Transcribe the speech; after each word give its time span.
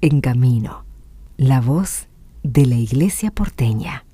En 0.00 0.20
Camino, 0.20 0.84
la 1.36 1.60
voz 1.60 2.08
de 2.44 2.66
la 2.66 2.76
Iglesia 2.76 3.32
porteña. 3.32 4.04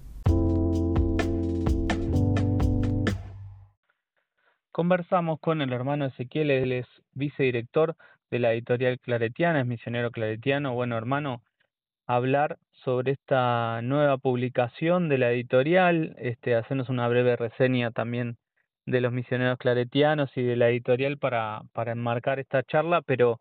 Conversamos 4.72 5.38
con 5.40 5.60
el 5.60 5.74
hermano 5.74 6.06
Ezequiel, 6.06 6.50
él 6.50 6.72
es 6.72 6.86
vicedirector 7.12 7.96
de 8.30 8.38
la 8.38 8.54
editorial 8.54 8.98
claretiana, 8.98 9.60
es 9.60 9.66
misionero 9.66 10.10
claretiano. 10.10 10.72
Bueno, 10.72 10.96
hermano, 10.96 11.42
hablar 12.06 12.56
sobre 12.82 13.12
esta 13.12 13.82
nueva 13.82 14.16
publicación 14.16 15.10
de 15.10 15.18
la 15.18 15.32
editorial, 15.32 16.16
este, 16.18 16.54
hacernos 16.54 16.88
una 16.88 17.08
breve 17.08 17.36
reseña 17.36 17.90
también 17.90 18.38
de 18.86 19.02
los 19.02 19.12
misioneros 19.12 19.58
claretianos 19.58 20.30
y 20.34 20.42
de 20.44 20.56
la 20.56 20.70
editorial 20.70 21.18
para, 21.18 21.60
para 21.74 21.92
enmarcar 21.92 22.38
esta 22.38 22.62
charla, 22.62 23.02
pero, 23.02 23.38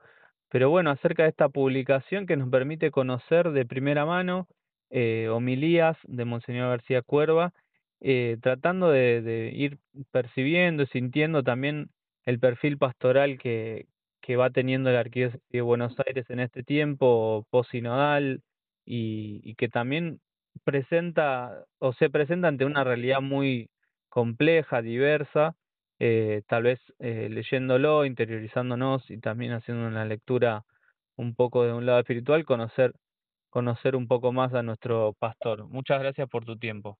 pero 0.54 0.70
bueno, 0.70 0.91
acerca 0.91 1.23
de 1.23 1.29
esta 1.29 1.49
publicación 1.49 2.27
que 2.27 2.38
nos 2.38 2.47
permite 2.47 2.91
conocer 2.91 3.54
de 3.54 3.65
primera 3.65 4.05
mano 4.05 4.47
eh, 4.91 5.28
homilías 5.29 5.97
de 6.04 6.25
Monseñor 6.25 6.69
García 6.69 7.01
Cuerva, 7.01 7.54
eh, 8.01 8.37
tratando 8.39 8.92
de, 8.92 9.50
ir 9.51 9.79
percibiendo, 10.11 10.86
sintiendo 10.86 11.42
también 11.42 11.89
el 12.25 12.39
perfil 12.39 12.78
pastoral 12.78 13.39
que, 13.39 13.87
va 14.37 14.51
teniendo 14.51 14.92
la 14.92 15.00
Arquidiócesis 15.00 15.42
de 15.50 15.61
Buenos 15.61 15.95
Aires 16.05 16.29
en 16.29 16.39
este 16.39 16.61
tiempo 16.61 17.47
posinodal 17.50 18.43
y, 18.86 19.42
y 19.43 19.56
que 19.56 19.70
también 19.70 20.20
presenta 20.64 21.65
o 21.79 21.93
se 21.93 22.11
presenta 22.11 22.47
ante 22.47 22.65
una 22.65 22.83
realidad 22.83 23.21
muy 23.21 23.71
compleja, 24.07 24.83
diversa, 24.83 25.56
eh, 26.06 26.42
tal 26.48 26.64
vez 26.64 26.82
eh, 27.00 27.30
leyéndolo, 27.30 28.04
interiorizándonos 28.04 29.10
y 29.10 29.20
también 29.20 29.54
haciendo 29.54 29.88
una 29.88 30.04
lectura 30.04 30.66
un 31.16 31.34
poco 31.34 31.64
de 31.64 31.71
un 31.71 31.86
lado 31.86 32.00
espiritual, 32.00 32.44
conocer, 32.44 32.94
conocer 33.50 33.95
un 33.95 34.09
poco 34.09 34.34
más 34.34 34.53
a 34.53 34.64
nuestro 34.64 35.14
pastor. 35.14 35.66
Muchas 35.70 36.02
gracias 36.02 36.28
por 36.28 36.44
tu 36.44 36.58
tiempo. 36.58 36.98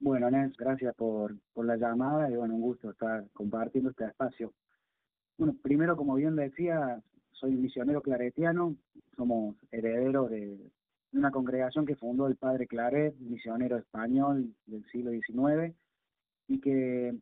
Bueno, 0.00 0.30
Nes, 0.30 0.56
gracias 0.56 0.94
por, 0.94 1.34
por 1.52 1.66
la 1.66 1.76
llamada 1.76 2.30
y 2.30 2.34
bueno, 2.34 2.54
un 2.54 2.62
gusto 2.62 2.90
estar 2.90 3.24
compartiendo 3.34 3.90
este 3.90 4.06
espacio. 4.06 4.54
Bueno, 5.36 5.54
primero, 5.62 5.98
como 5.98 6.14
bien 6.14 6.36
decía, 6.36 7.02
soy 7.32 7.50
misionero 7.52 8.00
claretiano, 8.00 8.74
somos 9.16 9.54
herederos 9.70 10.30
de, 10.30 10.58
una 11.12 11.30
congregación 11.30 11.84
que 11.84 11.96
fundó 11.96 12.26
el 12.26 12.36
padre 12.36 12.66
Claret, 12.66 13.14
misionero 13.18 13.76
español 13.76 14.54
del 14.64 14.82
siglo 14.86 15.10
XIX, 15.10 15.74
y 16.48 16.60
que, 16.60 17.14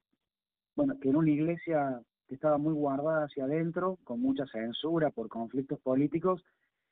bueno, 0.75 0.99
que 1.01 1.09
en 1.09 1.17
una 1.17 1.31
iglesia 1.31 2.01
que 2.29 2.35
estaba 2.35 2.59
muy 2.59 2.75
guardada 2.75 3.25
hacia 3.25 3.45
adentro, 3.45 3.99
con 4.05 4.21
mucha 4.21 4.47
censura 4.47 5.11
por 5.11 5.29
conflictos 5.29 5.81
políticos, 5.81 6.45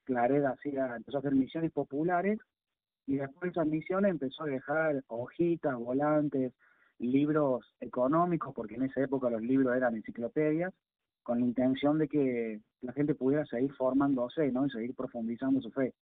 Claret 0.04 0.44
hacía, 0.44 0.96
empezó 0.96 1.18
a 1.18 1.20
hacer 1.20 1.34
misiones 1.34 1.72
populares, 1.72 2.38
y 3.06 3.16
después 3.16 3.42
de 3.42 3.48
esas 3.48 3.66
misiones 3.66 4.10
empezó 4.10 4.44
a 4.44 4.46
dejar 4.46 5.02
hojitas, 5.08 5.74
volantes, 5.76 6.52
libros 6.98 7.64
económicos, 7.80 8.54
porque 8.54 8.74
en 8.74 8.82
esa 8.82 9.02
época 9.02 9.30
los 9.30 9.42
libros 9.42 9.76
eran 9.76 9.96
enciclopedias, 9.96 10.72
con 11.22 11.40
la 11.40 11.46
intención 11.46 11.98
de 11.98 12.08
que 12.08 12.60
la 12.82 12.92
gente 12.92 13.14
pudiera 13.14 13.44
seguir 13.46 13.72
formándose, 13.74 14.50
¿no? 14.52 14.66
Y 14.66 14.70
seguir 14.70 14.94
profundizando 14.94 15.60
su 15.60 15.70
fe 15.70 15.94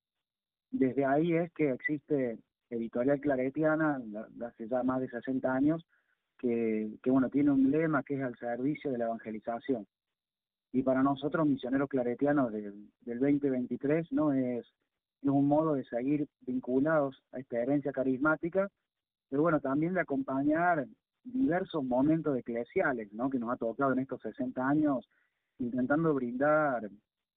desde 0.70 1.04
ahí 1.04 1.34
es 1.34 1.52
que 1.52 1.70
existe 1.70 2.38
Editorial 2.70 3.20
Claretiana, 3.20 4.00
hace 4.44 4.68
ya 4.68 4.82
más 4.82 5.00
de 5.00 5.08
60 5.08 5.52
años, 5.52 5.86
que, 6.38 6.90
que 7.02 7.10
bueno, 7.10 7.28
tiene 7.28 7.50
un 7.50 7.70
lema 7.70 8.02
que 8.02 8.14
es 8.14 8.22
al 8.22 8.36
servicio 8.36 8.90
de 8.90 8.98
la 8.98 9.06
evangelización. 9.06 9.86
Y 10.72 10.82
para 10.82 11.02
nosotros, 11.02 11.46
misioneros 11.46 11.88
claretianos 11.88 12.52
del, 12.52 12.90
del 13.00 13.18
2023, 13.18 14.12
¿no? 14.12 14.32
Es, 14.32 14.66
es 15.22 15.28
un 15.28 15.48
modo 15.48 15.74
de 15.74 15.84
seguir 15.84 16.28
vinculados 16.42 17.22
a 17.32 17.40
esta 17.40 17.58
herencia 17.58 17.92
carismática, 17.92 18.68
pero 19.28 19.42
bueno, 19.42 19.60
también 19.60 19.94
de 19.94 20.00
acompañar 20.00 20.86
diversos 21.24 21.84
momentos 21.84 22.36
eclesiales, 22.38 23.12
¿no? 23.12 23.30
Que 23.30 23.38
nos 23.38 23.50
ha 23.50 23.56
tocado 23.56 23.92
en 23.92 24.00
estos 24.00 24.20
60 24.22 24.66
años, 24.66 25.08
intentando 25.58 26.14
brindar 26.14 26.88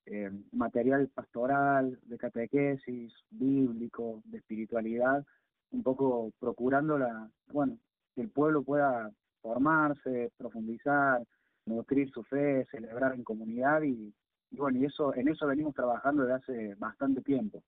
eh, 0.05 0.31
material 0.51 1.09
pastoral, 1.09 1.99
de 2.03 2.17
catequesis, 2.17 3.13
bíblico, 3.29 4.21
de 4.25 4.37
espiritualidad, 4.37 5.25
un 5.71 5.83
poco 5.83 6.31
procurando 6.39 6.97
la, 6.97 7.29
bueno, 7.51 7.77
que 8.15 8.21
el 8.21 8.29
pueblo 8.29 8.63
pueda 8.63 9.09
formarse, 9.41 10.31
profundizar, 10.37 11.21
nutrir 11.65 12.09
su 12.11 12.23
fe, 12.23 12.65
celebrar 12.71 13.13
en 13.13 13.23
comunidad 13.23 13.81
y, 13.83 14.13
bueno, 14.51 14.79
y 14.79 14.85
eso, 14.85 15.15
en 15.15 15.27
eso 15.29 15.47
venimos 15.47 15.73
trabajando 15.73 16.23
desde 16.23 16.35
hace 16.35 16.75
bastante 16.75 17.21
tiempo. 17.21 17.63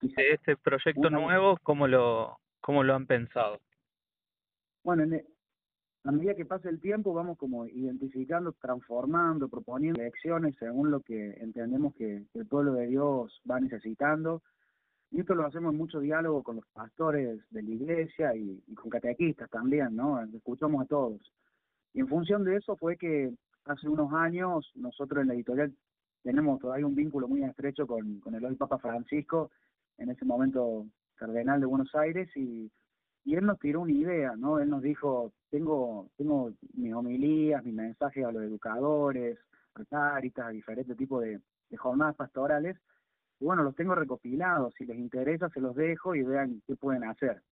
De 0.00 0.30
este 0.32 0.56
proyecto 0.56 1.10
nuevo, 1.10 1.58
¿cómo 1.62 1.86
lo, 1.88 2.38
cómo 2.60 2.84
lo 2.84 2.94
han 2.94 3.06
pensado? 3.06 3.58
Bueno, 4.84 5.02
en, 5.04 5.14
e, 5.14 5.24
a 6.06 6.12
medida 6.12 6.36
que 6.36 6.44
pasa 6.44 6.68
el 6.68 6.80
tiempo 6.80 7.12
vamos 7.12 7.36
como 7.36 7.66
identificando, 7.66 8.52
transformando, 8.52 9.48
proponiendo 9.48 10.00
lecciones 10.00 10.54
según 10.56 10.92
lo 10.92 11.00
que 11.00 11.30
entendemos 11.40 11.94
que 11.96 12.22
el 12.32 12.46
pueblo 12.46 12.74
de 12.74 12.86
Dios 12.86 13.42
va 13.50 13.58
necesitando. 13.58 14.42
Y 15.10 15.20
esto 15.20 15.34
lo 15.34 15.46
hacemos 15.46 15.72
en 15.72 15.78
mucho 15.78 16.00
diálogo 16.00 16.42
con 16.42 16.56
los 16.56 16.66
pastores 16.72 17.40
de 17.50 17.62
la 17.62 17.70
iglesia 17.70 18.34
y, 18.34 18.60
con 18.74 18.90
catequistas 18.90 19.48
también, 19.50 19.94
¿no? 19.94 20.22
Escuchamos 20.22 20.82
a 20.82 20.86
todos. 20.86 21.20
Y 21.94 22.00
en 22.00 22.08
función 22.08 22.44
de 22.44 22.56
eso 22.56 22.76
fue 22.76 22.96
que 22.96 23.32
hace 23.64 23.88
unos 23.88 24.12
años 24.12 24.70
nosotros 24.74 25.22
en 25.22 25.28
la 25.28 25.34
editorial 25.34 25.72
tenemos 26.22 26.60
todavía 26.60 26.86
un 26.86 26.94
vínculo 26.94 27.28
muy 27.28 27.44
estrecho 27.44 27.86
con, 27.86 28.20
con 28.20 28.34
el 28.34 28.44
hoy 28.44 28.56
Papa 28.56 28.78
Francisco, 28.78 29.50
en 29.98 30.10
ese 30.10 30.24
momento 30.24 30.86
cardenal 31.14 31.60
de 31.60 31.66
Buenos 31.66 31.94
Aires, 31.94 32.28
y 32.36 32.70
y 33.26 33.34
él 33.34 33.44
nos 33.44 33.58
tiró 33.58 33.80
una 33.80 33.92
idea, 33.92 34.36
¿no? 34.36 34.60
Él 34.60 34.70
nos 34.70 34.82
dijo, 34.82 35.32
tengo, 35.50 36.08
tengo 36.16 36.52
mis 36.74 36.94
homilías, 36.94 37.64
mis 37.64 37.74
mensajes 37.74 38.24
a 38.24 38.30
los 38.30 38.44
educadores, 38.44 39.36
a 39.92 40.50
diferentes 40.50 40.96
tipos 40.96 41.22
de, 41.22 41.40
jornadas 41.76 42.14
pastorales, 42.14 42.78
y 43.38 43.44
bueno, 43.44 43.62
los 43.62 43.74
tengo 43.74 43.94
recopilados, 43.94 44.74
si 44.74 44.86
les 44.86 44.98
interesa 44.98 45.48
se 45.50 45.60
los 45.60 45.74
dejo 45.74 46.14
y 46.14 46.22
vean 46.22 46.62
qué 46.66 46.76
pueden 46.76 47.04
hacer. 47.04 47.42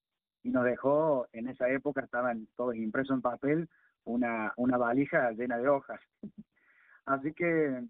Y 0.43 0.50
nos 0.50 0.65
dejó, 0.65 1.27
en 1.33 1.49
esa 1.49 1.69
época 1.71 2.03
estaban 2.03 2.49
todos 2.56 2.77
impresos 2.77 3.17
en 3.17 3.22
papel, 3.22 3.69
una, 4.05 4.53
una 4.56 4.77
valija 4.77 5.31
llena 5.33 5.59
de 5.59 5.69
hojas. 5.69 6.00
así 7.06 7.33
que, 7.33 7.83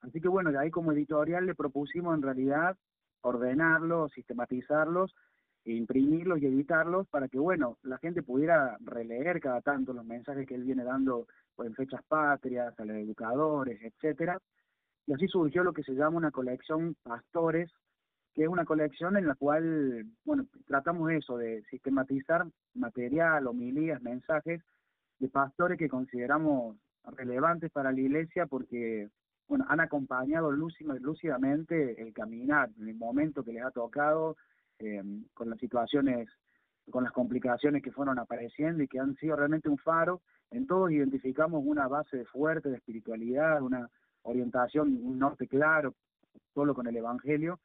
así 0.00 0.20
que 0.20 0.28
bueno, 0.28 0.52
de 0.52 0.58
ahí 0.58 0.70
como 0.70 0.92
editorial 0.92 1.46
le 1.46 1.54
propusimos 1.54 2.14
en 2.14 2.22
realidad 2.22 2.76
ordenarlos, 3.22 4.12
sistematizarlos 4.12 5.14
imprimirlos 5.64 6.40
y 6.40 6.46
editarlos 6.46 7.06
para 7.08 7.28
que, 7.28 7.38
bueno, 7.38 7.78
la 7.82 7.98
gente 7.98 8.22
pudiera 8.22 8.76
releer 8.80 9.40
cada 9.40 9.60
tanto 9.60 9.92
los 9.92 10.04
mensajes 10.04 10.46
que 10.46 10.54
él 10.54 10.64
viene 10.64 10.84
dando 10.84 11.26
en 11.58 11.74
fechas 11.74 12.02
patrias, 12.08 12.78
a 12.78 12.84
los 12.84 12.96
educadores, 12.96 13.80
etcétera. 13.82 14.38
Y 15.06 15.12
así 15.12 15.26
surgió 15.28 15.64
lo 15.64 15.72
que 15.72 15.82
se 15.82 15.94
llama 15.94 16.16
una 16.16 16.30
colección 16.30 16.94
Pastores, 17.02 17.70
que 18.34 18.44
es 18.44 18.48
una 18.48 18.64
colección 18.64 19.16
en 19.16 19.26
la 19.26 19.34
cual, 19.34 20.06
bueno, 20.24 20.46
tratamos 20.66 21.10
eso, 21.10 21.36
de 21.36 21.62
sistematizar 21.70 22.46
material, 22.74 23.46
homilías, 23.46 24.00
mensajes 24.02 24.62
de 25.18 25.28
pastores 25.28 25.78
que 25.78 25.88
consideramos 25.88 26.76
relevantes 27.04 27.70
para 27.70 27.92
la 27.92 28.00
iglesia 28.00 28.46
porque, 28.46 29.10
bueno, 29.48 29.66
han 29.68 29.80
acompañado 29.80 30.50
lúcidamente 30.50 32.00
el 32.00 32.12
caminar, 32.12 32.70
en 32.78 32.88
el 32.88 32.94
momento 32.94 33.44
que 33.44 33.52
les 33.52 33.64
ha 33.64 33.70
tocado, 33.70 34.36
eh, 34.78 35.02
con 35.34 35.50
las 35.50 35.58
situaciones, 35.58 36.28
con 36.90 37.04
las 37.04 37.12
complicaciones 37.12 37.82
que 37.82 37.92
fueron 37.92 38.18
apareciendo 38.18 38.82
y 38.82 38.88
que 38.88 38.98
han 38.98 39.14
sido 39.16 39.36
realmente 39.36 39.68
un 39.68 39.78
faro. 39.78 40.22
En 40.50 40.66
todos 40.66 40.90
identificamos 40.90 41.62
una 41.64 41.86
base 41.86 42.24
fuerte 42.24 42.70
de 42.70 42.76
espiritualidad, 42.76 43.62
una 43.62 43.88
orientación, 44.22 44.98
un 45.02 45.18
norte 45.18 45.46
claro, 45.46 45.94
solo 46.54 46.74
con 46.74 46.86
el 46.86 46.96
Evangelio, 46.96 47.58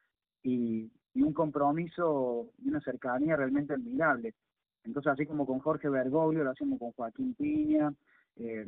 y, 0.43 0.91
un 1.15 1.33
compromiso 1.33 2.51
y 2.59 2.69
una 2.69 2.79
cercanía 2.79 3.35
realmente 3.35 3.73
admirable. 3.73 4.35
Entonces, 4.83 5.11
así 5.11 5.25
como 5.25 5.47
con 5.47 5.57
Jorge 5.57 5.89
Bergoglio, 5.89 6.43
lo 6.43 6.51
hacemos 6.51 6.77
con 6.77 6.91
Joaquín 6.91 7.33
Piña, 7.33 7.91
eh, 8.35 8.67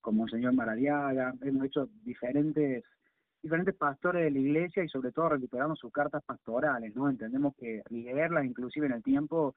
con 0.00 0.16
Monseñor 0.16 0.52
Maradiaga, 0.52 1.32
hemos 1.42 1.66
hecho 1.66 1.88
diferentes 2.02 2.82
diferentes 3.42 3.74
pastores 3.74 4.24
de 4.24 4.30
la 4.30 4.38
iglesia 4.38 4.84
y 4.84 4.88
sobre 4.88 5.12
todo 5.12 5.30
recuperamos 5.30 5.78
sus 5.78 5.92
cartas 5.92 6.22
pastorales, 6.24 6.94
¿no? 6.94 7.08
Entendemos 7.08 7.54
que 7.56 7.82
leerlas 7.88 8.44
inclusive 8.44 8.86
en 8.86 8.92
el 8.92 9.02
tiempo 9.02 9.54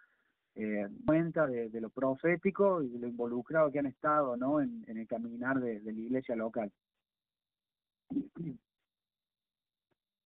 eh, 0.55 0.87
cuenta 1.05 1.47
de, 1.47 1.69
lo 1.81 1.89
profético 1.89 2.81
y 2.81 2.89
de 2.89 2.99
lo 2.99 3.07
involucrado 3.07 3.71
que 3.71 3.79
han 3.79 3.87
estado, 3.87 4.37
¿no? 4.37 4.61
En, 4.61 4.83
el 4.87 5.07
caminar 5.07 5.59
de, 5.59 5.81
la 5.81 5.91
iglesia 5.91 6.35
local. 6.35 6.71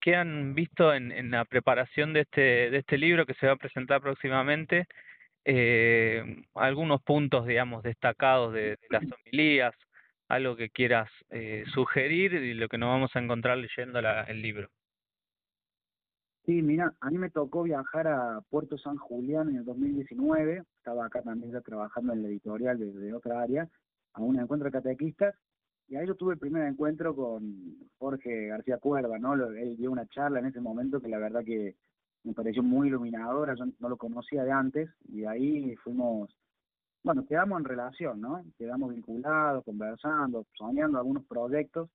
¿Qué 0.00 0.14
han 0.14 0.54
visto 0.54 0.94
en, 0.94 1.12
en, 1.12 1.30
la 1.30 1.44
preparación 1.44 2.12
de 2.12 2.20
este, 2.20 2.40
de 2.70 2.78
este 2.78 2.98
libro 2.98 3.26
que 3.26 3.34
se 3.34 3.46
va 3.46 3.54
a 3.54 3.56
presentar 3.56 4.00
próximamente? 4.00 4.86
Eh, 5.44 6.44
algunos 6.54 7.02
puntos, 7.02 7.46
digamos, 7.46 7.82
destacados 7.82 8.52
de, 8.52 8.78
las 8.90 9.02
homilías 9.02 9.74
algo 10.28 10.56
que 10.56 10.70
quieras 10.70 11.10
eh, 11.30 11.64
sugerir 11.72 12.34
y 12.34 12.54
lo 12.54 12.68
que 12.68 12.78
nos 12.78 12.90
vamos 12.90 13.10
a 13.14 13.18
encontrar 13.18 13.58
leyendo 13.58 13.98
el 13.98 14.42
libro. 14.42 14.68
Sí, 16.44 16.62
mira, 16.62 16.94
a 17.00 17.10
mí 17.10 17.18
me 17.18 17.30
tocó 17.30 17.62
viajar 17.62 18.08
a 18.08 18.40
Puerto 18.48 18.78
San 18.78 18.96
Julián 18.96 19.50
en 19.50 19.56
el 19.56 19.64
2019, 19.64 20.64
estaba 20.76 21.06
acá 21.06 21.22
también 21.22 21.52
ya 21.52 21.60
trabajando 21.60 22.12
en 22.12 22.22
la 22.22 22.28
editorial 22.28 22.78
desde 22.78 23.12
otra 23.12 23.42
área, 23.42 23.68
a 24.14 24.20
un 24.22 24.38
encuentro 24.38 24.66
de 24.66 24.72
catequistas, 24.72 25.34
y 25.88 25.96
ahí 25.96 26.06
yo 26.06 26.14
tuve 26.14 26.34
el 26.34 26.38
primer 26.38 26.66
encuentro 26.66 27.16
con 27.16 27.76
Jorge 27.98 28.48
García 28.48 28.78
Cuerva, 28.78 29.18
¿no? 29.18 29.34
Él 29.34 29.76
dio 29.76 29.90
una 29.90 30.06
charla 30.06 30.38
en 30.38 30.46
ese 30.46 30.60
momento 30.60 31.00
que 31.00 31.08
la 31.08 31.18
verdad 31.18 31.44
que 31.44 31.76
me 32.24 32.34
pareció 32.34 32.62
muy 32.62 32.88
iluminadora, 32.88 33.54
yo 33.54 33.64
no 33.78 33.88
lo 33.88 33.96
conocía 33.96 34.44
de 34.44 34.52
antes, 34.52 34.90
y 35.08 35.24
ahí 35.24 35.74
fuimos, 35.76 36.28
bueno, 37.02 37.24
quedamos 37.26 37.60
en 37.60 37.64
relación, 37.64 38.20
¿no? 38.20 38.44
Quedamos 38.58 38.90
vinculados, 38.90 39.64
conversando, 39.64 40.44
soñando 40.54 40.98
algunos 40.98 41.24
proyectos. 41.24 41.88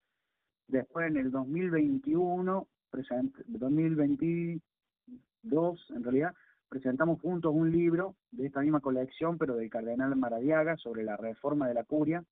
Después 0.67 1.07
en 1.07 1.17
el 1.17 1.29
2021 1.29 2.67
2022 3.47 5.91
en 5.95 6.03
realidad, 6.03 6.33
presentamos 6.69 7.19
juntos 7.21 7.53
un 7.53 7.71
libro 7.71 8.15
de 8.31 8.47
esta 8.47 8.61
misma 8.61 8.79
colección, 8.79 9.37
pero 9.37 9.55
del 9.55 9.69
cardenal 9.69 10.15
Maradiaga, 10.15 10.77
sobre 10.77 11.03
la 11.03 11.17
reforma 11.17 11.67
de 11.67 11.73
la 11.73 11.83
curia. 11.83 12.23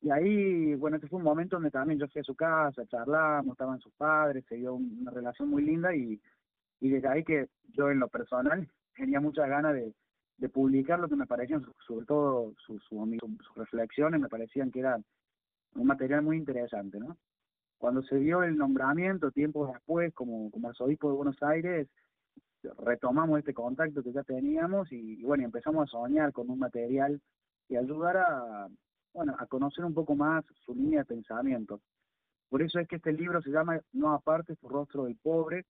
Y 0.00 0.10
ahí, 0.10 0.74
bueno, 0.76 0.96
este 0.96 1.08
fue 1.08 1.18
un 1.18 1.24
momento 1.24 1.56
donde 1.56 1.70
también 1.70 1.98
yo 1.98 2.06
fui 2.08 2.20
a 2.20 2.24
su 2.24 2.36
casa, 2.36 2.86
charlamos, 2.86 3.52
estaban 3.52 3.80
sus 3.80 3.92
padres, 3.94 4.44
se 4.48 4.56
dio 4.56 4.74
una 4.74 5.10
relación 5.10 5.48
muy 5.48 5.62
linda 5.62 5.94
y, 5.94 6.20
y 6.80 6.88
desde 6.88 7.08
ahí 7.08 7.24
que 7.24 7.48
yo 7.72 7.90
en 7.90 7.98
lo 7.98 8.08
personal 8.08 8.68
tenía 8.94 9.20
muchas 9.20 9.48
ganas 9.48 9.74
de, 9.74 9.92
de 10.38 10.48
publicar 10.48 11.00
lo 11.00 11.08
que 11.08 11.16
me 11.16 11.26
parecían, 11.26 11.64
sobre 11.86 12.06
todo 12.06 12.54
sus, 12.64 12.82
sus 12.84 13.56
reflexiones, 13.56 14.20
me 14.20 14.28
parecían 14.28 14.70
que 14.70 14.80
era 14.80 15.00
un 15.74 15.86
material 15.86 16.22
muy 16.22 16.36
interesante, 16.36 16.98
¿no? 16.98 17.16
Cuando 17.76 18.02
se 18.02 18.16
dio 18.16 18.42
el 18.42 18.56
nombramiento, 18.56 19.30
tiempo 19.30 19.66
después, 19.72 20.12
como, 20.14 20.50
como 20.50 20.68
arzobispo 20.68 21.10
de 21.10 21.16
Buenos 21.16 21.42
Aires, 21.42 21.88
retomamos 22.84 23.38
este 23.38 23.54
contacto 23.54 24.02
que 24.02 24.12
ya 24.12 24.22
teníamos 24.24 24.90
y, 24.92 25.22
bueno, 25.22 25.44
empezamos 25.44 25.88
a 25.88 25.90
soñar 25.90 26.32
con 26.32 26.50
un 26.50 26.58
material 26.58 27.20
y 27.68 27.76
ayudar 27.76 28.16
a, 28.16 28.68
bueno, 29.12 29.34
a 29.38 29.46
conocer 29.46 29.84
un 29.84 29.94
poco 29.94 30.14
más 30.14 30.44
su 30.64 30.74
línea 30.74 31.00
de 31.00 31.06
pensamiento. 31.06 31.80
Por 32.48 32.62
eso 32.62 32.78
es 32.78 32.88
que 32.88 32.96
este 32.96 33.12
libro 33.12 33.42
se 33.42 33.50
llama 33.50 33.80
No 33.92 34.12
aparte 34.12 34.56
tu 34.56 34.68
rostro 34.68 35.04
del 35.04 35.16
pobre, 35.16 35.66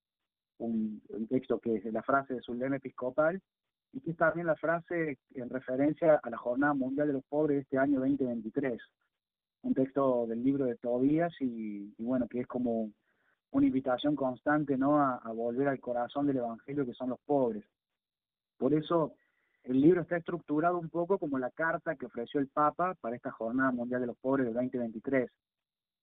un, 0.59 1.03
texto 1.29 1.59
que 1.59 1.77
es 1.77 1.85
la 1.93 2.03
frase 2.03 2.35
de 2.35 2.43
su 2.43 2.55
lema 2.55 2.77
episcopal, 2.77 3.41
y 3.93 4.01
que 4.01 4.11
es 4.11 4.17
también 4.17 4.47
la 4.47 4.57
frase 4.57 5.19
en 5.35 5.49
referencia 5.49 6.21
a 6.23 6.31
la 6.31 6.37
Jornada 6.37 6.75
Mundial 6.75 7.09
de 7.09 7.15
los 7.15 7.25
Pobres 7.25 7.57
de 7.57 7.63
este 7.63 7.79
año 7.79 8.01
2023 8.01 8.81
un 9.63 9.75
texto 9.75 10.27
del 10.27 10.43
libro 10.43 10.65
de 10.67 10.77
Tobías 10.77 11.33
y, 11.41 11.93
bueno, 11.99 12.29
que 12.29 12.41
es 12.41 12.47
como 12.47 12.91
una 13.51 13.67
invitación 13.67 14.15
constante 14.15 14.77
¿no? 14.77 15.01
A, 15.01 15.21
volver 15.33 15.69
al 15.69 15.81
corazón 15.81 16.27
del 16.27 16.39
Evangelio 16.39 16.87
que 16.87 16.95
son 16.95 17.11
los 17.11 17.21
pobres. 17.21 17.65
Por 18.57 18.75
eso 18.75 19.15
el 19.65 19.81
libro 19.81 20.03
está 20.03 20.17
estructurado 20.17 20.79
un 20.79 20.89
poco 20.89 21.19
como 21.19 21.39
la 21.39 21.51
carta 21.51 21.97
que 21.97 22.07
ofreció 22.07 22.41
el 22.41 22.49
Papa 22.49 22.95
para 23.01 23.17
esta 23.17 23.31
Jornada 23.31 23.71
Mundial 23.71 24.01
de 24.01 24.07
los 24.07 24.19
Pobres 24.19 24.47
del 24.47 24.55
2023. 24.55 25.31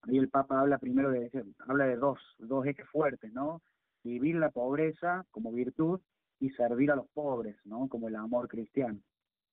Ahí 0.04 0.18
el 0.18 0.30
Papa 0.30 0.60
habla 0.60 0.78
primero 0.78 1.10
de, 1.10 1.32
habla 1.68 1.86
de 1.86 1.96
dos, 1.96 2.20
dos 2.38 2.66
ejes 2.66 2.88
fuertes, 2.90 3.34
¿no? 3.34 3.62
Vivir 4.04 4.36
la 4.36 4.52
pobreza 4.52 5.26
como 5.32 5.52
virtud 5.52 6.00
y 6.40 6.52
servir 6.52 6.92
a 6.92 6.96
los 6.96 7.08
pobres, 7.10 7.56
¿no? 7.66 7.88
Como 7.88 8.08
el 8.08 8.16
amor 8.16 8.48
cristiano. 8.48 9.00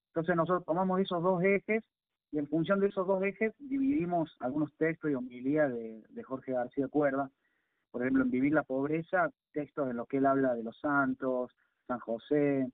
Entonces 0.09 0.37
nosotros 0.37 0.65
tomamos 0.67 1.01
esos 1.01 1.23
dos 1.23 1.43
ejes 1.43 1.83
y 2.33 2.39
en 2.39 2.49
función 2.49 2.81
de 2.81 2.89
esos 2.89 3.07
dos 3.07 3.23
ejes 3.23 3.55
dividimos 3.59 4.37
algunos 4.41 4.75
textos 4.77 5.11
y 5.11 5.15
homilías 5.15 5.73
de, 5.73 6.03
de 6.09 6.23
Jorge 6.23 6.53
García 6.53 6.89
Cuerda. 6.89 7.31
Por 7.91 8.03
ejemplo, 8.03 8.25
en 8.25 8.31
Vivir 8.31 8.53
la 8.53 8.63
Pobreza, 8.63 9.31
textos 9.53 9.91
en 9.91 9.97
los 9.97 10.09
que 10.09 10.19
él 10.19 10.27
habla 10.27 10.55
de 10.55 10.63
los 10.63 10.79
santos, 10.81 11.51
San 11.87 11.99
José, 11.99 12.71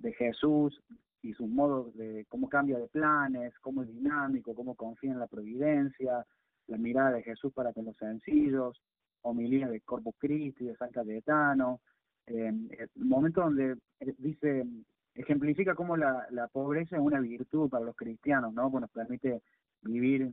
de 0.00 0.12
Jesús 0.12 0.82
y 1.22 1.32
sus 1.34 1.48
modos 1.48 1.94
de 1.96 2.24
cómo 2.28 2.48
cambia 2.48 2.78
de 2.78 2.88
planes, 2.88 3.52
cómo 3.60 3.82
es 3.82 3.88
dinámico, 3.88 4.54
cómo 4.54 4.74
confía 4.74 5.12
en 5.12 5.18
la 5.18 5.26
providencia, 5.26 6.24
la 6.66 6.78
mirada 6.78 7.12
de 7.12 7.22
Jesús 7.22 7.52
para 7.52 7.72
con 7.72 7.84
los 7.84 7.96
sencillos, 7.96 8.80
homilía 9.22 9.68
de 9.68 9.80
Corpus 9.80 10.14
Christi, 10.18 10.64
de 10.64 10.76
San 10.76 10.90
Cayetano, 10.90 11.80
eh, 12.26 12.48
el 12.48 13.04
momento 13.04 13.42
donde 13.42 13.76
dice 14.18 14.66
ejemplifica 15.14 15.74
cómo 15.74 15.96
la, 15.96 16.26
la 16.30 16.48
pobreza 16.48 16.96
es 16.96 17.02
una 17.02 17.20
virtud 17.20 17.68
para 17.68 17.84
los 17.84 17.96
cristianos, 17.96 18.54
¿no? 18.54 18.70
Pues 18.70 18.82
nos 18.82 18.90
permite 18.90 19.42
vivir 19.82 20.32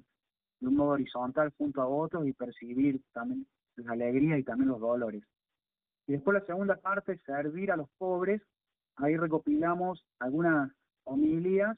de 0.60 0.68
un 0.68 0.76
modo 0.76 0.92
horizontal 0.92 1.52
junto 1.58 1.82
a 1.82 1.88
otros 1.88 2.28
y 2.28 2.34
percibir 2.34 3.02
también 3.14 3.46
la 3.76 3.94
alegría 3.94 4.38
y 4.38 4.44
también 4.44 4.70
los 4.70 4.80
dolores. 4.80 5.24
Y 6.08 6.14
después 6.14 6.36
la 6.40 6.46
segunda 6.46 6.78
parte, 6.78 7.18
servir 7.26 7.72
a 7.72 7.78
los 7.78 7.90
pobres, 7.98 8.42
ahí 8.98 9.18
recopilamos 9.18 10.06
algunas 10.20 10.72
homilías 11.04 11.78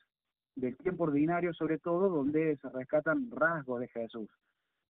del 0.56 0.76
tiempo 0.78 1.06
ordinario 1.06 1.54
sobre 1.54 1.78
todo, 1.78 2.10
donde 2.10 2.58
se 2.58 2.70
rescatan 2.70 3.30
rasgos 3.32 3.82
de 3.82 3.88
Jesús, 3.88 4.30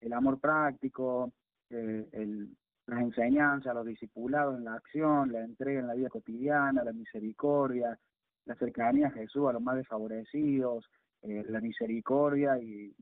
el 0.01 0.13
amor 0.13 0.39
práctico, 0.39 1.31
eh, 1.69 2.47
las 2.87 3.01
enseñanzas, 3.01 3.75
los 3.75 3.85
discipulados 3.85 4.57
en 4.57 4.65
la 4.65 4.73
acción, 4.73 5.31
la 5.31 5.41
entrega 5.41 5.79
en 5.81 5.87
la 5.87 5.93
vida 5.93 6.09
cotidiana, 6.09 6.83
la 6.83 6.93
misericordia, 6.93 7.99
la 8.45 8.55
cercanía 8.55 9.07
a 9.07 9.11
Jesús, 9.11 9.47
a 9.47 9.53
los 9.53 9.61
más 9.61 9.75
desfavorecidos, 9.75 10.89
eh, 11.21 11.45
la 11.49 11.59
misericordia 11.59 12.57
y, 12.57 12.95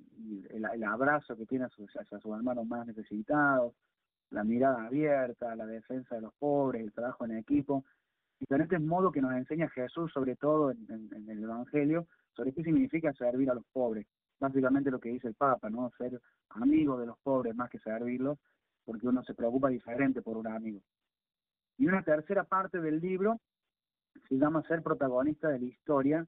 el, 0.49 0.83
abrazo 0.83 1.37
que 1.37 1.45
tiene 1.45 1.65
a 1.65 1.69
sus, 1.69 1.89
hermanos 2.25 2.67
más 2.67 2.85
necesitados, 2.85 3.73
la 4.31 4.43
mirada 4.43 4.85
abierta, 4.85 5.55
la 5.55 5.65
defensa 5.65 6.15
de 6.15 6.21
los 6.21 6.33
pobres, 6.33 6.81
el 6.81 6.91
trabajo 6.91 7.25
en 7.25 7.37
equipo. 7.37 7.85
Diferentes 8.39 8.79
modos 8.81 9.11
que 9.11 9.21
nos 9.21 9.33
enseña 9.33 9.69
Jesús, 9.69 10.11
sobre 10.13 10.35
todo 10.35 10.71
en, 10.71 10.87
en 10.89 11.29
el 11.29 11.43
Evangelio, 11.43 12.07
sobre 12.33 12.53
qué 12.53 12.63
significa 12.63 13.11
servir 13.13 13.49
a 13.49 13.55
los 13.55 13.65
pobres. 13.73 14.05
Básicamente 14.39 14.91
lo 14.91 14.99
que 14.99 15.09
dice 15.09 15.27
el 15.27 15.33
Papa, 15.33 15.69
¿no? 15.69 15.91
Ser 15.97 16.21
amigo 16.49 16.99
de 16.99 17.07
los 17.07 17.17
pobres 17.19 17.55
más 17.55 17.69
que 17.69 17.79
servirlos, 17.79 18.37
porque 18.85 19.07
uno 19.07 19.23
se 19.23 19.33
preocupa 19.33 19.69
diferente 19.69 20.21
por 20.21 20.37
un 20.37 20.47
amigo. 20.47 20.81
Y 21.77 21.87
una 21.87 22.03
tercera 22.03 22.43
parte 22.43 22.79
del 22.79 22.99
libro 22.99 23.39
se 24.29 24.35
llama 24.35 24.63
Ser 24.63 24.81
protagonista 24.81 25.49
de 25.49 25.59
la 25.59 25.65
historia, 25.65 26.27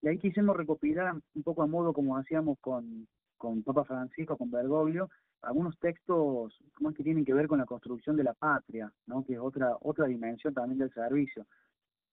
y 0.00 0.08
ahí 0.08 0.18
quisimos 0.18 0.56
recopilar 0.56 1.14
un 1.34 1.42
poco 1.42 1.62
a 1.62 1.66
modo 1.66 1.92
como 1.92 2.16
hacíamos 2.16 2.58
con, 2.60 3.08
con 3.36 3.62
Papa 3.62 3.84
Francisco, 3.84 4.36
con 4.36 4.50
Bergoglio, 4.50 5.08
algunos 5.42 5.78
textos 5.78 6.58
como 6.74 6.92
que 6.92 7.02
tienen 7.02 7.24
que 7.24 7.34
ver 7.34 7.48
con 7.48 7.58
la 7.58 7.66
construcción 7.66 8.16
de 8.16 8.24
la 8.24 8.34
patria, 8.34 8.92
¿no? 9.06 9.24
que 9.24 9.34
es 9.34 9.38
otra 9.38 9.76
otra 9.80 10.06
dimensión 10.06 10.54
también 10.54 10.78
del 10.78 10.92
servicio. 10.92 11.46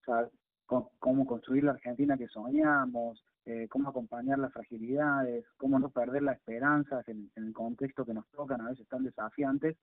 O 0.00 0.04
sea, 0.04 0.28
cómo 0.66 1.26
construir 1.26 1.64
la 1.64 1.72
Argentina 1.72 2.16
que 2.16 2.28
soñamos, 2.28 3.24
eh, 3.44 3.68
cómo 3.68 3.88
acompañar 3.88 4.38
las 4.38 4.52
fragilidades, 4.52 5.44
cómo 5.56 5.78
no 5.78 5.90
perder 5.90 6.22
la 6.22 6.32
esperanza 6.32 7.02
en, 7.06 7.30
el 7.36 7.52
contexto 7.52 8.04
que 8.04 8.14
nos 8.14 8.26
tocan, 8.30 8.60
a 8.60 8.70
veces 8.70 8.88
tan 8.88 9.04
desafiantes. 9.04 9.76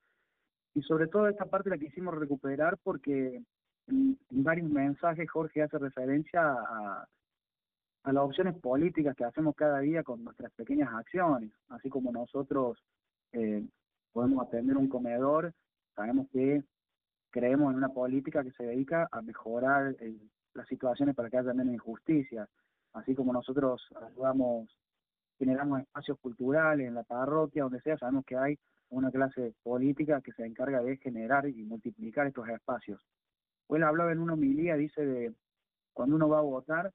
Y 0.74 0.82
sobre 0.82 1.08
todo 1.08 1.28
esta 1.30 1.46
parte 1.46 1.70
la 1.70 1.78
quisimos 1.78 2.16
recuperar 2.16 2.78
porque 2.84 3.42
en, 3.88 4.20
varios 4.30 4.70
mensajes 4.70 5.30
Jorge 5.30 5.62
hace 5.62 5.78
referencia 5.78 6.42
a, 6.42 7.08
a 8.04 8.14
las 8.14 8.24
opciones 8.24 8.56
políticas 8.60 9.16
que 9.16 9.24
hacemos 9.24 9.56
cada 9.56 9.80
día 9.80 10.04
con 10.04 10.24
nuestras 10.24 10.52
pequeñas 10.54 10.94
acciones, 10.94 11.52
así 11.70 11.90
como 11.90 12.12
nosotros 12.12 12.84
eh, 13.34 13.64
podemos 14.12 14.48
atender 14.48 14.78
un 14.78 14.88
comedor, 14.88 15.54
sabemos 15.96 16.28
que 16.32 16.64
creemos 17.30 17.72
en 17.72 17.78
una 17.78 17.90
política 17.90 18.44
que 18.44 18.52
se 18.52 18.64
dedica 18.64 19.08
a 19.12 19.22
mejorar 19.22 19.96
las 20.54 20.68
situaciones 20.68 21.16
para 21.16 21.30
que 21.30 21.38
haya 21.38 21.54
menos 21.54 21.74
injusticias 21.74 22.48
así 22.94 23.16
como 23.16 23.34
nosotros 23.34 23.82
ayudamos, 24.02 24.70
generamos 25.38 25.82
espacios 25.82 26.18
culturales 26.20 26.88
en 26.88 26.96
la 26.96 27.04
parroquia, 27.04 27.64
donde 27.64 27.82
sea, 27.82 27.98
sabemos 27.98 28.26
que 28.26 28.38
hay 28.38 28.58
una 28.90 29.12
clase 29.12 29.54
política 29.64 30.22
que 30.22 30.32
se 30.34 30.46
encarga 30.46 30.82
de 30.82 30.98
generar 30.98 31.48
y 31.48 31.64
multiplicar 31.64 32.28
estos 32.28 32.48
espacios. 32.48 33.02
Él 33.70 33.84
hablaba 33.84 34.12
en 34.12 34.20
una 34.20 34.34
homilía, 34.34 34.76
dice 34.76 35.04
de 35.04 35.34
cuando 35.94 36.16
uno 36.16 36.30
va 36.30 36.40
a 36.40 36.44
votar, 36.44 36.92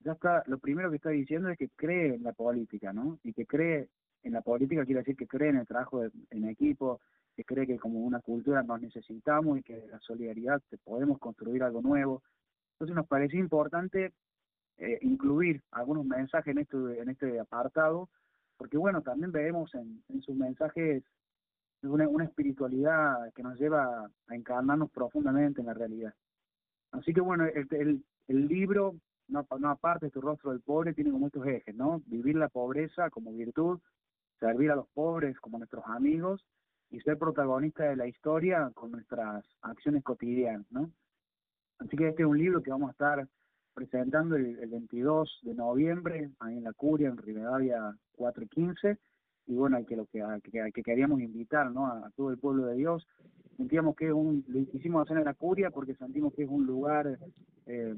ya 0.00 0.12
está, 0.12 0.42
lo 0.46 0.58
primero 0.58 0.90
que 0.90 0.96
está 0.96 1.10
diciendo 1.10 1.48
es 1.48 1.58
que 1.58 1.68
cree 1.70 2.14
en 2.14 2.24
la 2.24 2.32
política, 2.32 2.92
¿no? 2.92 3.18
Y 3.22 3.32
que 3.32 3.46
cree 3.46 3.88
en 4.22 4.32
la 4.32 4.42
política 4.42 4.84
quiere 4.84 5.00
decir 5.00 5.16
que 5.16 5.26
cree 5.26 5.50
en 5.50 5.58
el 5.58 5.66
trabajo 5.66 6.02
en 6.04 6.48
equipo, 6.48 7.00
que 7.36 7.44
cree 7.44 7.66
que 7.66 7.78
como 7.78 8.00
una 8.00 8.20
cultura 8.20 8.62
nos 8.62 8.80
necesitamos 8.80 9.58
y 9.58 9.62
que 9.62 9.86
la 9.86 10.00
solidaridad 10.00 10.60
podemos 10.84 11.18
construir 11.18 11.62
algo 11.62 11.80
nuevo. 11.80 12.22
Entonces 12.72 12.96
nos 12.96 13.06
pareció 13.06 13.38
importante 13.38 14.12
eh, 14.78 14.98
incluir 15.02 15.62
algunos 15.70 16.04
mensajes 16.04 16.52
en 16.52 16.58
este, 16.58 16.76
en 17.00 17.08
este 17.08 17.38
apartado, 17.38 18.08
porque 18.56 18.76
bueno, 18.76 19.02
también 19.02 19.32
vemos 19.32 19.74
en, 19.74 20.02
en 20.08 20.20
sus 20.22 20.36
mensajes 20.36 21.04
una, 21.82 22.08
una 22.08 22.24
espiritualidad 22.24 23.32
que 23.34 23.42
nos 23.42 23.58
lleva 23.58 24.10
a 24.26 24.34
encarnarnos 24.34 24.90
profundamente 24.90 25.60
en 25.60 25.66
la 25.68 25.74
realidad. 25.74 26.14
Así 26.90 27.12
que 27.12 27.20
bueno, 27.20 27.44
el, 27.44 27.68
el, 27.70 28.04
el 28.26 28.48
libro, 28.48 28.96
no, 29.28 29.46
no 29.58 29.70
aparte 29.70 30.06
de 30.06 30.10
tu 30.10 30.20
rostro 30.20 30.50
del 30.50 30.60
pobre, 30.60 30.94
tiene 30.94 31.12
como 31.12 31.26
estos 31.26 31.46
ejes, 31.46 31.74
¿no? 31.74 32.02
Vivir 32.06 32.36
la 32.36 32.48
pobreza 32.48 33.10
como 33.10 33.32
virtud, 33.32 33.78
servir 34.40 34.70
a 34.70 34.76
los 34.76 34.88
pobres 34.88 35.38
como 35.40 35.58
nuestros 35.58 35.84
amigos 35.86 36.44
y 36.90 37.00
ser 37.00 37.18
protagonistas 37.18 37.90
de 37.90 37.96
la 37.96 38.06
historia 38.06 38.70
con 38.74 38.92
nuestras 38.92 39.44
acciones 39.62 40.02
cotidianas, 40.02 40.66
¿no? 40.70 40.90
Así 41.78 41.96
que 41.96 42.08
este 42.08 42.22
es 42.22 42.28
un 42.28 42.38
libro 42.38 42.62
que 42.62 42.70
vamos 42.70 42.88
a 42.88 42.92
estar 42.92 43.28
presentando 43.74 44.34
el, 44.36 44.56
22 44.66 45.40
de 45.42 45.54
noviembre 45.54 46.30
ahí 46.40 46.56
en 46.56 46.64
la 46.64 46.72
Curia, 46.72 47.08
en 47.08 47.16
Rivadavia 47.16 47.94
4 48.12 48.44
y 48.44 48.48
15, 48.48 48.98
y 49.46 49.54
bueno, 49.54 49.76
hay 49.76 49.84
que 49.84 49.96
lo 49.96 50.06
que, 50.06 50.22
que, 50.74 50.82
queríamos 50.82 51.20
invitar 51.20 51.70
¿no? 51.70 51.86
A, 51.86 52.10
todo 52.16 52.30
el 52.30 52.38
pueblo 52.38 52.66
de 52.66 52.74
Dios. 52.74 53.06
Sentíamos 53.56 53.96
que 53.96 54.12
un, 54.12 54.44
lo 54.48 54.58
hicimos 54.58 55.02
hacer 55.02 55.18
en 55.18 55.24
la 55.24 55.34
Curia 55.34 55.70
porque 55.70 55.94
sentimos 55.94 56.34
que 56.34 56.42
es 56.42 56.48
un 56.48 56.66
lugar, 56.66 57.18
eh, 57.66 57.94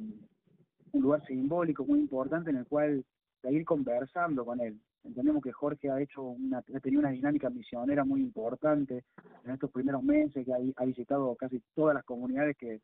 un 0.93 1.03
lugar 1.03 1.25
simbólico 1.27 1.85
muy 1.85 1.99
importante 1.99 2.51
en 2.51 2.57
el 2.57 2.67
cual 2.67 3.05
seguir 3.43 3.65
conversando 3.65 4.45
con 4.45 4.61
él. 4.61 4.79
Entendemos 5.03 5.43
que 5.43 5.53
Jorge 5.53 5.91
ha 5.91 6.01
hecho 6.01 6.23
una, 6.23 6.59
ha 6.59 6.81
tenido 6.81 7.01
una 7.01 7.11
dinámica 7.11 7.49
misionera 7.49 8.05
muy 8.05 8.21
importante 8.21 9.05
en 9.45 9.51
estos 9.51 9.71
primeros 9.71 10.03
meses, 10.03 10.45
que 10.45 10.53
ha, 10.53 10.85
visitado 10.85 11.35
casi 11.37 11.63
todas 11.75 11.95
las 11.95 12.05
comunidades 12.05 12.57
que 12.57 12.81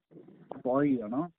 ha 0.50 0.58
podido, 0.60 1.08
¿no? 1.08 1.32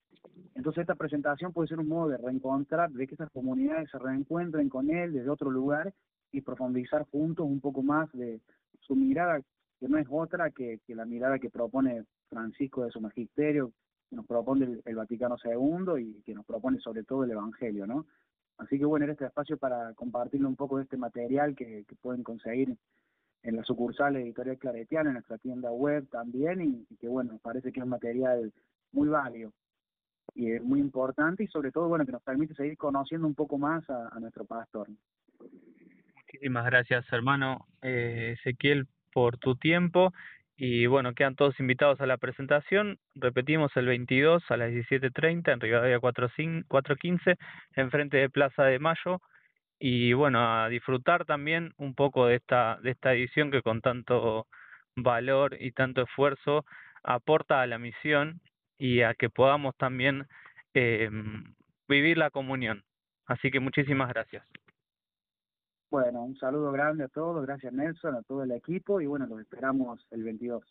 Entonces 0.54 0.82
esta 0.82 0.96
presentación 0.96 1.52
puede 1.52 1.68
ser 1.68 1.80
un 1.80 1.88
modo 1.88 2.10
de 2.10 2.18
reencontrar, 2.18 2.92
de 2.92 3.08
que 3.08 3.16
esas 3.16 3.32
comunidades 3.32 3.90
se 3.90 3.98
reencuentren 3.98 4.70
con 4.70 4.90
él 4.90 5.14
desde 5.14 5.30
otro 5.30 5.50
lugar 5.50 5.94
y 6.32 6.42
profundizar 6.42 7.06
juntos 7.10 7.46
un 7.46 7.60
poco 7.60 7.82
más 7.82 8.12
de 8.12 8.40
su 8.82 8.96
mirada, 8.96 9.42
que 9.80 9.88
no 9.88 9.98
es 9.98 10.08
otra 10.10 10.52
que, 10.52 10.80
que 10.86 10.96
la 10.96 11.06
mirada 11.06 11.40
que 11.40 11.50
propone 11.50 12.04
Francisco 12.30 12.84
de 12.84 12.92
su 12.92 13.02
magisterio, 13.02 13.72
que 14.10 14.16
nos 14.16 14.26
propone 14.26 14.80
el 14.86 14.96
Vaticano 14.96 15.36
II 15.44 16.02
y 16.02 16.22
que 16.22 16.34
nos 16.34 16.46
propone 16.46 16.80
sobre 16.80 17.04
todo 17.04 17.24
el 17.24 17.32
Evangelio, 17.32 17.88
¿no? 17.88 18.06
Así 18.58 18.80
que 18.80 18.86
bueno, 18.86 19.04
era 19.04 19.14
este 19.14 19.26
espacio 19.26 19.58
para 19.58 19.94
compartirle 19.94 20.48
un 20.48 20.56
poco 20.56 20.78
de 20.78 20.84
este 20.84 20.98
material 20.98 21.56
que, 21.56 21.86
pueden 22.02 22.24
conseguir 22.24 22.76
en 23.44 23.56
la 23.56 23.64
sucursal 23.64 24.16
editorial 24.16 24.58
Claretiana, 24.58 25.10
en 25.10 25.14
nuestra 25.16 25.38
tienda 25.38 25.72
web 25.72 26.08
también, 26.10 26.62
y, 26.62 26.96
que 26.98 27.08
bueno, 27.08 27.40
parece 27.42 27.72
que 27.72 27.80
es 27.80 27.84
un 27.84 27.90
material 27.90 28.52
muy 28.92 29.10
válido 29.10 29.54
y 30.34 30.52
es 30.52 30.64
muy 30.64 30.80
importante 30.80 31.44
y 31.44 31.48
sobre 31.48 31.72
todo 31.72 31.88
bueno 31.88 32.06
que 32.06 32.12
nos 32.12 32.22
permite 32.22 32.54
seguir 32.54 32.78
conociendo 32.78 33.28
un 33.28 33.36
poco 33.36 33.58
más 33.58 33.88
a, 33.90 34.20
nuestro 34.20 34.46
pastor. 34.46 34.88
Muchísimas 36.16 36.66
gracias 36.66 37.06
hermano 37.12 37.66
eh, 37.82 38.36
Ezequiel 38.38 38.88
por 39.14 39.38
tu 39.38 39.56
tiempo 39.56 40.14
y 40.58 40.88
bueno, 40.88 41.14
quedan 41.14 41.36
todos 41.36 41.60
invitados 41.60 42.02
a 42.02 42.08
la 42.08 42.18
presentación. 42.18 42.98
Repetimos 43.14 43.72
el 43.78 43.86
22 43.86 44.44
a 44.50 44.58
las 44.58 44.72
17.30 44.72 45.54
en 45.54 45.60
Rivadavia 45.60 46.00
415, 46.00 47.38
enfrente 47.76 48.18
de 48.18 48.30
Plaza 48.30 48.64
de 48.64 48.80
Mayo. 48.80 49.22
Y 49.80 50.14
bueno, 50.14 50.64
a 50.64 50.68
disfrutar 50.70 51.26
también 51.26 51.74
un 51.78 51.94
poco 51.94 52.26
de 52.26 52.36
esta, 52.38 52.80
de 52.82 52.90
esta 52.92 53.14
edición 53.14 53.52
que 53.52 53.62
con 53.62 53.82
tanto 53.82 54.48
valor 54.96 55.56
y 55.60 55.72
tanto 55.74 56.02
esfuerzo 56.02 56.66
aporta 57.04 57.62
a 57.62 57.68
la 57.68 57.78
misión 57.78 58.42
y 58.80 59.02
a 59.02 59.14
que 59.14 59.30
podamos 59.30 59.76
también 59.78 60.26
eh, 60.74 61.10
vivir 61.88 62.18
la 62.18 62.32
comunión. 62.32 62.84
Así 63.28 63.52
que 63.52 63.60
muchísimas 63.60 64.10
gracias. 64.10 64.44
Bueno, 65.90 66.22
un 66.24 66.36
saludo 66.36 66.72
grande 66.74 67.06
a 67.06 67.08
todos, 67.08 67.46
gracias 67.46 67.72
Nelson, 67.72 68.16
a 68.16 68.22
todo 68.24 68.44
el 68.44 68.52
equipo 68.52 69.00
y 69.00 69.06
bueno, 69.06 69.26
los 69.26 69.40
esperamos 69.40 70.06
el 70.12 70.24
22. 70.24 70.64